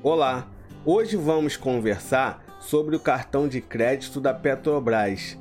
Olá, 0.00 0.48
hoje 0.84 1.16
vamos 1.16 1.56
conversar 1.56 2.56
sobre 2.60 2.94
o 2.94 3.00
cartão 3.00 3.48
de 3.48 3.60
crédito 3.60 4.20
da 4.20 4.32
Petrobras. 4.32 5.36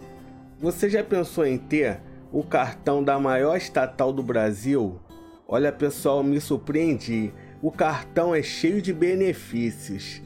Você 0.59 0.89
já 0.89 1.03
pensou 1.03 1.45
em 1.45 1.59
ter 1.59 2.01
o 2.31 2.41
cartão 2.41 3.03
da 3.03 3.19
maior 3.19 3.55
estatal 3.55 4.11
do 4.11 4.23
Brasil? 4.23 4.99
Olha 5.47 5.71
pessoal, 5.71 6.23
me 6.23 6.41
surpreendi. 6.41 7.31
O 7.61 7.71
cartão 7.71 8.33
é 8.33 8.41
cheio 8.41 8.81
de 8.81 8.91
benefícios. 8.91 10.23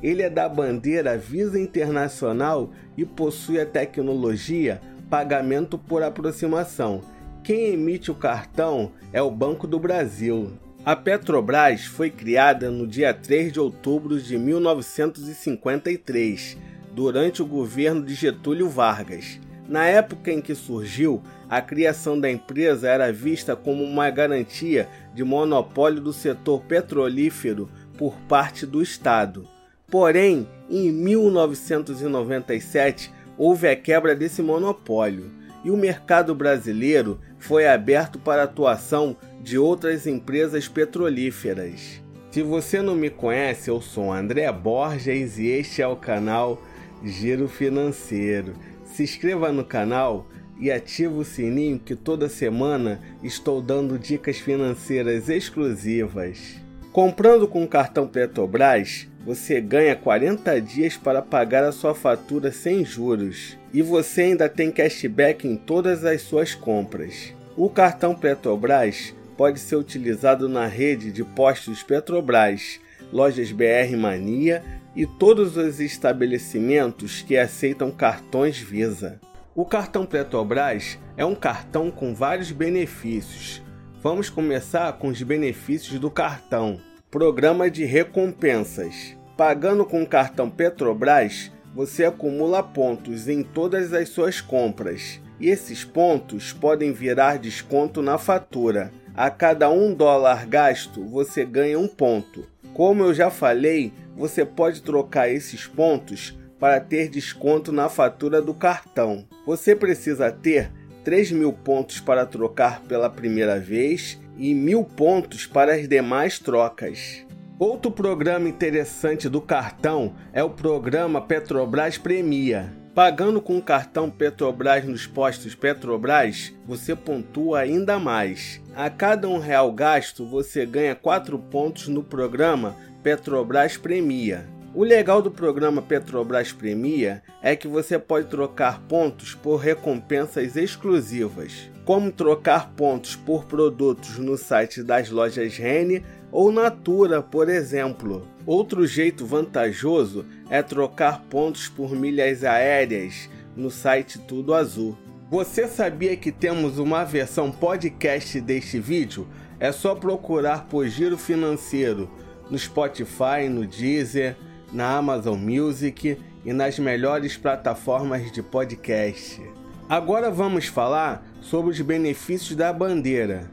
Ele 0.00 0.22
é 0.22 0.30
da 0.30 0.48
bandeira 0.48 1.18
Visa 1.18 1.58
Internacional 1.58 2.70
e 2.96 3.04
possui 3.04 3.60
a 3.60 3.66
tecnologia 3.66 4.80
pagamento 5.10 5.76
por 5.76 6.04
aproximação. 6.04 7.00
Quem 7.42 7.72
emite 7.72 8.12
o 8.12 8.14
cartão 8.14 8.92
é 9.12 9.20
o 9.20 9.28
Banco 9.28 9.66
do 9.66 9.80
Brasil. 9.80 10.52
A 10.84 10.96
Petrobras 10.96 11.84
foi 11.84 12.10
criada 12.10 12.68
no 12.68 12.88
dia 12.88 13.14
3 13.14 13.52
de 13.52 13.60
outubro 13.60 14.20
de 14.20 14.36
1953, 14.36 16.58
durante 16.92 17.40
o 17.40 17.46
governo 17.46 18.04
de 18.04 18.14
Getúlio 18.14 18.68
Vargas. 18.68 19.38
Na 19.68 19.86
época 19.86 20.32
em 20.32 20.40
que 20.40 20.56
surgiu, 20.56 21.22
a 21.48 21.62
criação 21.62 22.18
da 22.18 22.28
empresa 22.28 22.88
era 22.88 23.12
vista 23.12 23.54
como 23.54 23.84
uma 23.84 24.10
garantia 24.10 24.88
de 25.14 25.22
monopólio 25.22 26.00
do 26.00 26.12
setor 26.12 26.62
petrolífero 26.62 27.70
por 27.96 28.16
parte 28.22 28.66
do 28.66 28.82
Estado. 28.82 29.46
Porém, 29.86 30.48
em 30.68 30.90
1997 30.90 33.12
houve 33.38 33.68
a 33.68 33.76
quebra 33.76 34.16
desse 34.16 34.42
monopólio 34.42 35.30
e 35.64 35.70
o 35.70 35.76
mercado 35.76 36.34
brasileiro 36.34 37.20
foi 37.38 37.68
aberto 37.68 38.18
para 38.18 38.42
a 38.42 38.46
atuação 38.46 39.16
de 39.42 39.58
outras 39.58 40.06
empresas 40.06 40.68
petrolíferas. 40.68 42.00
Se 42.30 42.42
você 42.42 42.80
não 42.80 42.94
me 42.94 43.10
conhece, 43.10 43.68
eu 43.68 43.80
sou 43.80 44.12
André 44.12 44.50
Borges 44.52 45.36
e 45.36 45.48
este 45.48 45.82
é 45.82 45.86
o 45.86 45.96
canal 45.96 46.62
Giro 47.04 47.48
Financeiro. 47.48 48.54
Se 48.84 49.02
inscreva 49.02 49.50
no 49.52 49.64
canal 49.64 50.26
e 50.58 50.70
ative 50.70 51.14
o 51.14 51.24
sininho 51.24 51.78
que 51.78 51.96
toda 51.96 52.28
semana 52.28 53.00
estou 53.22 53.60
dando 53.60 53.98
dicas 53.98 54.38
financeiras 54.38 55.28
exclusivas. 55.28 56.56
Comprando 56.92 57.48
com 57.48 57.64
o 57.64 57.68
cartão 57.68 58.06
Petrobras, 58.06 59.08
você 59.24 59.60
ganha 59.60 59.96
40 59.96 60.60
dias 60.60 60.96
para 60.96 61.20
pagar 61.20 61.64
a 61.64 61.72
sua 61.72 61.94
fatura 61.94 62.52
sem 62.52 62.84
juros 62.84 63.58
e 63.74 63.82
você 63.82 64.22
ainda 64.22 64.48
tem 64.48 64.70
cashback 64.70 65.46
em 65.48 65.56
todas 65.56 66.04
as 66.04 66.22
suas 66.22 66.54
compras. 66.54 67.34
O 67.56 67.68
cartão 67.68 68.14
Petrobras 68.14 69.14
pode 69.42 69.58
ser 69.58 69.74
utilizado 69.74 70.48
na 70.48 70.68
rede 70.68 71.10
de 71.10 71.24
postos 71.24 71.82
Petrobras, 71.82 72.78
lojas 73.12 73.50
BR 73.50 73.96
Mania 73.98 74.62
e 74.94 75.04
todos 75.04 75.56
os 75.56 75.80
estabelecimentos 75.80 77.22
que 77.22 77.36
aceitam 77.36 77.90
cartões 77.90 78.56
Visa. 78.56 79.20
O 79.52 79.64
cartão 79.64 80.06
Petrobras 80.06 80.96
é 81.16 81.24
um 81.24 81.34
cartão 81.34 81.90
com 81.90 82.14
vários 82.14 82.52
benefícios. 82.52 83.60
Vamos 84.00 84.30
começar 84.30 84.92
com 84.92 85.08
os 85.08 85.20
benefícios 85.20 85.98
do 85.98 86.08
cartão. 86.08 86.78
Programa 87.10 87.68
de 87.68 87.84
recompensas. 87.84 89.16
Pagando 89.36 89.84
com 89.84 90.04
o 90.04 90.06
cartão 90.06 90.48
Petrobras, 90.48 91.50
você 91.74 92.04
acumula 92.04 92.62
pontos 92.62 93.26
em 93.26 93.42
todas 93.42 93.92
as 93.92 94.08
suas 94.08 94.40
compras. 94.40 95.20
E 95.40 95.48
esses 95.48 95.84
pontos 95.84 96.52
podem 96.52 96.92
virar 96.92 97.40
desconto 97.40 98.00
na 98.00 98.18
fatura. 98.18 99.01
A 99.14 99.30
cada 99.30 99.70
um 99.70 99.92
dólar 99.92 100.46
gasto, 100.46 101.04
você 101.04 101.44
ganha 101.44 101.78
um 101.78 101.86
ponto. 101.86 102.46
Como 102.72 103.02
eu 103.02 103.12
já 103.12 103.30
falei, 103.30 103.92
você 104.16 104.44
pode 104.44 104.80
trocar 104.82 105.28
esses 105.28 105.66
pontos 105.66 106.38
para 106.58 106.80
ter 106.80 107.10
desconto 107.10 107.70
na 107.70 107.90
fatura 107.90 108.40
do 108.40 108.54
cartão. 108.54 109.26
Você 109.44 109.76
precisa 109.76 110.32
ter 110.32 110.70
3 111.04 111.32
mil 111.32 111.52
pontos 111.52 112.00
para 112.00 112.24
trocar 112.24 112.80
pela 112.82 113.10
primeira 113.10 113.58
vez 113.58 114.18
e 114.38 114.54
mil 114.54 114.82
pontos 114.82 115.44
para 115.44 115.74
as 115.74 115.86
demais 115.86 116.38
trocas. 116.38 117.26
Outro 117.58 117.90
programa 117.90 118.48
interessante 118.48 119.28
do 119.28 119.42
cartão 119.42 120.14
é 120.32 120.42
o 120.42 120.48
programa 120.48 121.20
Petrobras 121.20 121.98
Premia. 121.98 122.81
Pagando 122.94 123.40
com 123.40 123.56
o 123.56 123.62
cartão 123.62 124.10
Petrobras 124.10 124.84
nos 124.84 125.06
postos 125.06 125.54
Petrobras, 125.54 126.52
você 126.66 126.94
pontua 126.94 127.60
ainda 127.60 127.98
mais. 127.98 128.60
A 128.76 128.90
cada 128.90 129.26
um 129.30 129.38
real 129.38 129.72
gasto, 129.72 130.26
você 130.26 130.66
ganha 130.66 130.94
4 130.94 131.38
pontos 131.38 131.88
no 131.88 132.02
programa 132.02 132.76
Petrobras 133.02 133.78
Premia. 133.78 134.46
O 134.74 134.84
legal 134.84 135.22
do 135.22 135.30
programa 135.30 135.80
Petrobras 135.80 136.52
Premia 136.52 137.22
é 137.42 137.56
que 137.56 137.66
você 137.66 137.98
pode 137.98 138.28
trocar 138.28 138.80
pontos 138.82 139.34
por 139.34 139.56
recompensas 139.56 140.54
exclusivas, 140.54 141.70
como 141.86 142.12
trocar 142.12 142.72
pontos 142.72 143.16
por 143.16 143.46
produtos 143.46 144.18
no 144.18 144.36
site 144.36 144.82
das 144.82 145.08
lojas 145.08 145.56
Rene 145.56 146.04
ou 146.32 146.50
Natura, 146.50 147.22
por 147.22 147.48
exemplo. 147.50 148.26
Outro 148.46 148.86
jeito 148.86 149.26
vantajoso 149.26 150.24
é 150.48 150.62
trocar 150.62 151.20
pontos 151.30 151.68
por 151.68 151.94
milhas 151.94 152.42
aéreas 152.42 153.28
no 153.54 153.70
site 153.70 154.18
Tudo 154.18 154.54
Azul. 154.54 154.96
Você 155.30 155.68
sabia 155.68 156.16
que 156.16 156.32
temos 156.32 156.78
uma 156.78 157.04
versão 157.04 157.52
podcast 157.52 158.40
deste 158.40 158.80
vídeo? 158.80 159.28
É 159.60 159.70
só 159.70 159.94
procurar 159.94 160.64
por 160.64 160.88
Giro 160.88 161.16
Financeiro 161.16 162.10
no 162.50 162.58
Spotify, 162.58 163.48
no 163.48 163.66
Deezer, 163.66 164.36
na 164.72 164.96
Amazon 164.96 165.38
Music 165.38 166.18
e 166.44 166.52
nas 166.52 166.78
melhores 166.78 167.36
plataformas 167.36 168.32
de 168.32 168.42
podcast. 168.42 169.40
Agora 169.88 170.30
vamos 170.30 170.66
falar 170.66 171.24
sobre 171.40 171.70
os 171.70 171.80
benefícios 171.80 172.56
da 172.56 172.72
bandeira. 172.72 173.50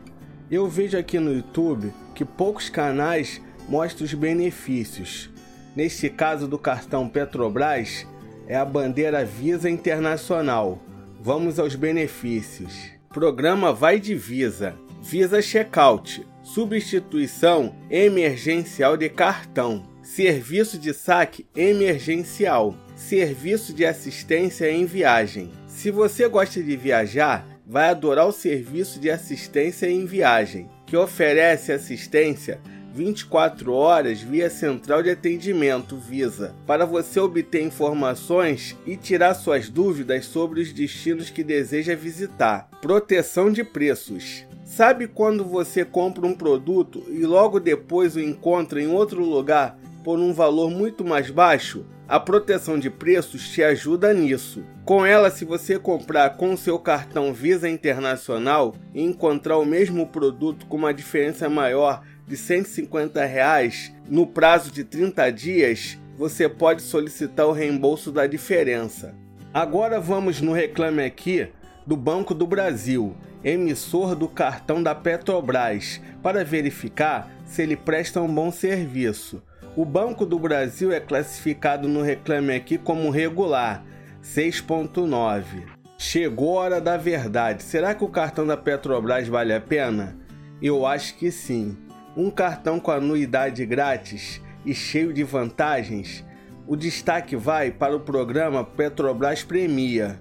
Eu 0.51 0.67
vejo 0.67 0.97
aqui 0.97 1.19
no 1.19 1.31
YouTube 1.31 1.93
que 2.15 2.25
poucos 2.25 2.69
canais 2.69 3.39
mostra 3.67 4.03
os 4.03 4.13
benefícios. 4.15 5.29
Neste 5.75 6.09
caso 6.09 6.47
do 6.47 6.57
cartão 6.57 7.07
Petrobras, 7.07 8.07
é 8.47 8.55
a 8.55 8.65
bandeira 8.65 9.23
Visa 9.23 9.69
Internacional. 9.69 10.79
Vamos 11.21 11.59
aos 11.59 11.75
benefícios. 11.75 12.73
Programa 13.09 13.71
Vai 13.71 13.99
de 13.99 14.15
Visa. 14.15 14.75
Visa 15.03 15.39
Checkout. 15.39 16.25
Substituição 16.41 17.75
emergencial 17.87 18.97
de 18.97 19.07
cartão. 19.07 19.83
Serviço 20.01 20.79
de 20.79 20.95
saque 20.95 21.45
emergencial. 21.55 22.73
Serviço 22.95 23.71
de 23.71 23.85
assistência 23.85 24.71
em 24.71 24.85
viagem. 24.85 25.51
Se 25.67 25.91
você 25.91 26.27
gosta 26.27 26.61
de 26.63 26.75
viajar, 26.75 27.45
vai 27.69 27.89
adorar 27.89 28.25
o 28.25 28.31
serviço 28.31 28.99
de 28.99 29.11
assistência 29.11 29.87
em 29.87 30.03
viagem, 30.03 30.67
que 30.87 30.97
oferece 30.97 31.71
assistência 31.71 32.59
24 32.95 33.71
horas 33.71 34.19
via 34.19 34.49
central 34.49 35.03
de 35.03 35.11
atendimento 35.11 35.95
Visa, 35.95 36.55
para 36.65 36.83
você 36.83 37.19
obter 37.19 37.61
informações 37.61 38.75
e 38.87 38.97
tirar 38.97 39.35
suas 39.35 39.69
dúvidas 39.69 40.25
sobre 40.25 40.61
os 40.61 40.73
destinos 40.73 41.29
que 41.29 41.43
deseja 41.43 41.95
visitar. 41.95 42.67
Proteção 42.81 43.51
de 43.51 43.63
preços. 43.63 44.47
Sabe 44.65 45.07
quando 45.07 45.45
você 45.45 45.85
compra 45.85 46.25
um 46.25 46.33
produto 46.33 47.03
e 47.07 47.23
logo 47.23 47.59
depois 47.59 48.15
o 48.15 48.19
encontra 48.19 48.81
em 48.81 48.87
outro 48.87 49.23
lugar 49.23 49.77
por 50.03 50.17
um 50.17 50.33
valor 50.33 50.71
muito 50.71 51.05
mais 51.05 51.29
baixo? 51.29 51.85
A 52.09 52.19
proteção 52.19 52.79
de 52.79 52.89
preços 52.89 53.49
te 53.49 53.61
ajuda 53.61 54.11
nisso. 54.15 54.63
Com 54.83 55.05
ela, 55.05 55.29
se 55.29 55.45
você 55.45 55.77
comprar 55.77 56.31
com 56.37 56.57
seu 56.57 56.79
cartão 56.79 57.31
Visa 57.31 57.69
Internacional 57.69 58.73
e 58.95 59.03
encontrar 59.03 59.59
o 59.59 59.65
mesmo 59.65 60.07
produto 60.07 60.65
com 60.65 60.75
uma 60.75 60.91
diferença 60.91 61.47
maior 61.47 62.01
de 62.25 62.35
150 62.35 63.23
reais 63.25 63.93
no 64.09 64.25
prazo 64.25 64.71
de 64.71 64.83
30 64.83 65.29
dias, 65.29 65.99
você 66.17 66.49
pode 66.49 66.81
solicitar 66.81 67.45
o 67.45 67.51
reembolso 67.51 68.11
da 68.11 68.25
diferença. 68.25 69.13
Agora 69.53 69.99
vamos 69.99 70.41
no 70.41 70.51
reclame 70.51 71.03
aqui 71.03 71.47
do 71.85 71.95
Banco 71.95 72.33
do 72.33 72.47
Brasil, 72.47 73.15
emissor 73.43 74.15
do 74.15 74.27
cartão 74.27 74.81
da 74.81 74.95
Petrobras, 74.95 76.01
para 76.23 76.43
verificar 76.43 77.29
se 77.45 77.61
ele 77.61 77.75
presta 77.75 78.19
um 78.19 78.33
bom 78.33 78.51
serviço. 78.51 79.43
O 79.79 79.85
Banco 79.85 80.25
do 80.25 80.37
Brasil 80.37 80.91
é 80.91 80.99
classificado 80.99 81.87
no 81.87 82.01
reclame 82.01 82.53
aqui 82.53 82.77
como 82.77 83.09
regular, 83.09 83.81
6.9. 84.21 85.63
Chegou 85.97 86.59
a 86.59 86.63
hora 86.63 86.81
da 86.81 86.97
verdade. 86.97 87.63
Será 87.63 87.95
que 87.95 88.03
o 88.03 88.09
cartão 88.09 88.45
da 88.45 88.57
Petrobras 88.57 89.29
vale 89.29 89.53
a 89.53 89.61
pena? 89.61 90.17
Eu 90.61 90.85
acho 90.85 91.15
que 91.15 91.31
sim 91.31 91.77
um 92.13 92.29
cartão 92.29 92.77
com 92.77 92.91
anuidade 92.91 93.65
grátis 93.65 94.41
e 94.65 94.73
cheio 94.75 95.13
de 95.13 95.23
vantagens, 95.23 96.25
o 96.67 96.75
destaque 96.75 97.37
vai 97.37 97.71
para 97.71 97.95
o 97.95 98.01
programa 98.01 98.65
Petrobras 98.65 99.45
Premia. 99.45 100.19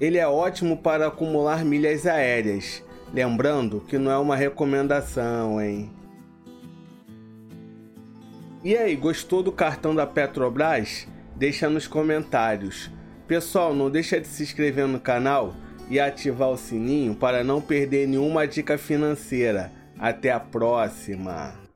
Ele 0.00 0.16
é 0.16 0.26
ótimo 0.26 0.78
para 0.78 1.08
acumular 1.08 1.66
milhas 1.66 2.06
aéreas, 2.06 2.82
lembrando 3.12 3.80
que 3.80 3.98
não 3.98 4.10
é 4.10 4.16
uma 4.16 4.36
recomendação, 4.36 5.60
hein? 5.60 5.99
E 8.62 8.76
aí, 8.76 8.94
gostou 8.94 9.42
do 9.42 9.50
cartão 9.50 9.94
da 9.94 10.06
Petrobras? 10.06 11.08
Deixa 11.34 11.70
nos 11.70 11.86
comentários. 11.86 12.90
Pessoal, 13.26 13.74
não 13.74 13.90
deixa 13.90 14.20
de 14.20 14.26
se 14.26 14.42
inscrever 14.42 14.86
no 14.86 15.00
canal 15.00 15.54
e 15.88 15.98
ativar 15.98 16.50
o 16.50 16.58
sininho 16.58 17.14
para 17.14 17.42
não 17.42 17.62
perder 17.62 18.06
nenhuma 18.06 18.46
dica 18.46 18.76
financeira. 18.76 19.72
Até 19.98 20.30
a 20.30 20.38
próxima! 20.38 21.59